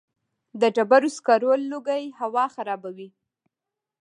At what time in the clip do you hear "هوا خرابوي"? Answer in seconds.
2.19-3.09